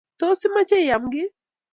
Tos, 0.21 0.39
imache 0.47 0.79
iam 0.85 1.03
giiy? 1.11 1.29